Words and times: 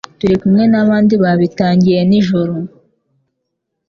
turikumwe 0.19 0.63
nabandi 0.71 1.13
babitangiye 1.23 1.99
nijoro 2.09 2.53